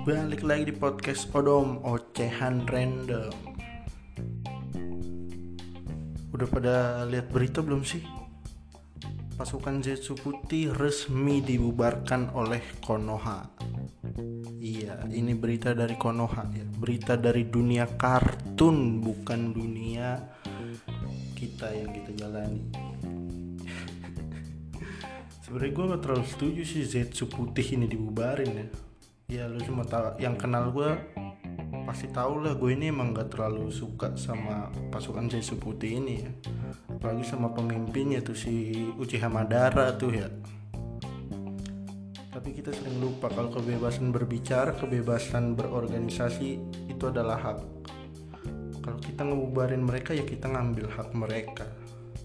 [0.00, 3.36] Balik lagi di podcast Odom Ocehan Random.
[6.32, 8.00] Udah pada lihat berita belum sih?
[9.36, 13.44] Pasukan Zetsu Putih resmi dibubarkan oleh Konoha.
[14.56, 16.64] Iya, ini berita dari Konoha ya.
[16.64, 20.16] Berita dari dunia kartun Bukan dunia
[21.36, 22.72] kita yang kita jalani.
[25.44, 28.68] Sebenarnya gue gak terlalu setuju sih Zetsu putih ini dibubarin ya
[29.30, 30.90] ya lu cuma tahu yang kenal gue
[31.86, 36.30] pasti tahu lah gue ini emang gak terlalu suka sama pasukan Zetsu putih ini ya.
[36.90, 40.26] Apalagi sama pemimpinnya tuh si Uchiha Madara tuh ya.
[42.30, 46.50] Tapi kita sering lupa kalau kebebasan berbicara kebebasan berorganisasi
[46.90, 47.58] itu adalah hak.
[48.82, 51.66] Kalau kita ngebubarin mereka ya kita ngambil hak mereka.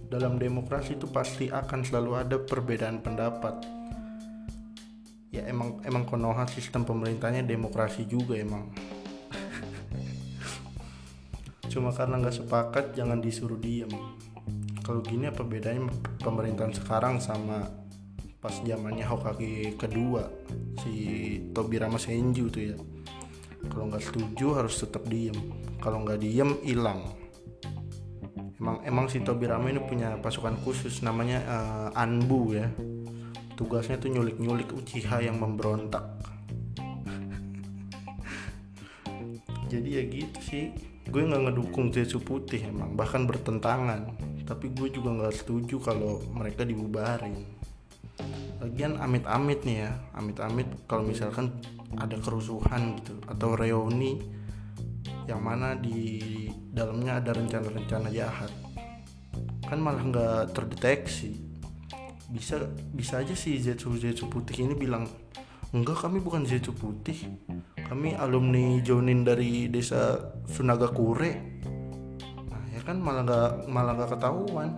[0.10, 3.85] Dalam demokrasi itu pasti akan selalu ada perbedaan pendapat
[5.36, 8.72] ya emang emang Konoha sistem pemerintahnya demokrasi juga emang.
[11.72, 13.92] Cuma karena nggak sepakat jangan disuruh diem.
[14.80, 15.92] Kalau gini apa bedanya
[16.24, 17.68] pemerintahan sekarang sama
[18.38, 20.30] pas zamannya Hokage kedua
[20.86, 20.94] si
[21.52, 22.78] Tobirama Senju tuh ya?
[23.66, 25.36] Kalau nggak setuju harus tetap diem.
[25.84, 27.12] Kalau nggak diem hilang.
[28.56, 32.72] Emang emang si Tobirama ini punya pasukan khusus namanya uh, Anbu ya
[33.56, 36.04] tugasnya tuh nyulik-nyulik Uchiha yang memberontak.
[39.72, 40.66] Jadi ya gitu sih.
[41.06, 44.14] Gue nggak ngedukung Zetsu putih emang bahkan bertentangan.
[44.46, 47.48] Tapi gue juga nggak setuju kalau mereka dibubarin.
[48.60, 51.56] Lagian amit-amit nih ya amit-amit kalau misalkan
[51.96, 54.20] ada kerusuhan gitu atau reuni
[55.26, 56.22] yang mana di
[56.70, 58.52] dalamnya ada rencana-rencana jahat.
[59.66, 61.55] Kan malah nggak terdeteksi
[62.30, 62.62] bisa
[62.94, 65.06] bisa aja sih Zetsu Zetsu putih ini bilang
[65.74, 67.38] enggak kami bukan Zetsu putih.
[67.86, 70.18] Kami alumni Jonin dari desa
[70.50, 71.32] Sunagakure.
[72.50, 74.70] Nah ya kan malah nggak malah nggak ketahuan.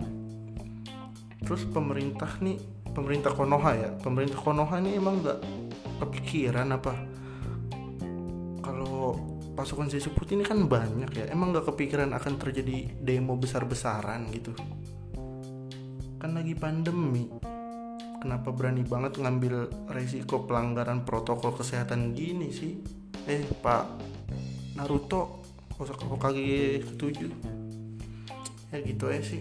[1.44, 2.60] Terus pemerintah nih
[2.92, 5.38] pemerintah Konoha ya pemerintah Konoha ini emang nggak
[6.04, 6.92] kepikiran apa?
[8.60, 9.16] Kalau
[9.58, 14.54] pasukan Zetsu putih ini kan banyak ya emang gak kepikiran akan terjadi demo besar-besaran gitu
[16.18, 17.30] kan lagi pandemi.
[18.18, 22.82] Kenapa berani banget ngambil resiko pelanggaran protokol kesehatan gini sih?
[23.30, 23.86] Eh pak
[24.74, 25.46] Naruto
[25.78, 27.30] Hokage setuju?
[28.68, 29.40] ya gitu ya sih.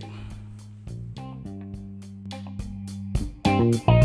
[3.43, 3.96] thank you